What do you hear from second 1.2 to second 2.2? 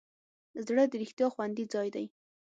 خوندي ځای دی.